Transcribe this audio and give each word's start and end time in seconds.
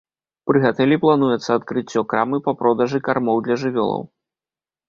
Пры 0.51 0.61
гатэлі 0.63 0.97
плануецца 1.03 1.49
адкрыццё 1.59 2.01
крамы 2.13 2.37
па 2.47 2.57
продажы 2.63 3.03
кармоў 3.09 3.37
для 3.49 3.55
жывёлаў. 3.67 4.03